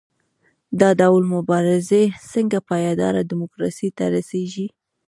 [0.79, 4.67] دا ډول مبارزې څنګه پایداره ډیموکراسۍ ته رسیږي؟